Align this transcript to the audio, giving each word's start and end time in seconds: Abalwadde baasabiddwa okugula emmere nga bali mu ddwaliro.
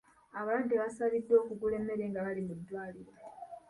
Abalwadde 0.39 0.75
baasabiddwa 0.81 1.35
okugula 1.41 1.73
emmere 1.79 2.03
nga 2.09 2.23
bali 2.25 2.41
mu 2.47 2.53
ddwaliro. 2.59 3.13